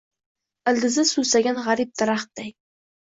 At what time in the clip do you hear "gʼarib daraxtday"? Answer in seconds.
1.67-2.51